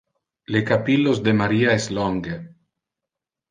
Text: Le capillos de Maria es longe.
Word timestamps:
Le 0.55 0.61
capillos 0.69 1.21
de 1.27 1.35
Maria 1.43 1.75
es 1.81 1.87
longe. 1.99 2.41